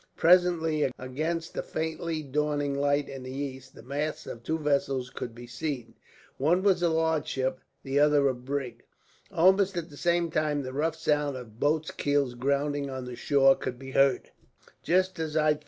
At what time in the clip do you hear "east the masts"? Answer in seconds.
3.37-4.25